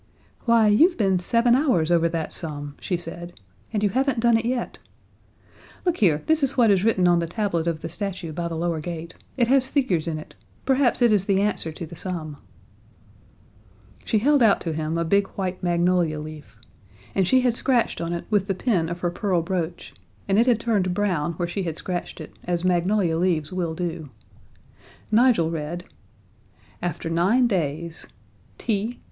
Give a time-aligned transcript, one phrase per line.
[0.45, 3.39] "Why, you've been seven hours over that sum," she said,
[3.71, 4.79] "and you haven't done it yet.
[5.85, 8.55] Look here, this is what is written on the tablet of the statue by the
[8.55, 9.13] lower gate.
[9.37, 10.33] It has figures in it.
[10.65, 12.37] Perhaps it is the answer to the sum."
[14.03, 16.57] She held out to him a big white magnolia leaf.
[17.13, 19.93] And she had scratched on it with the pin of her pearl brooch,
[20.27, 24.09] and it had turned brown where she had scratched it, as magnolia leaves will do.
[25.11, 25.83] Nigel read:
[26.81, 28.07] AFTER NINE DAYS
[28.57, 28.99] T ii.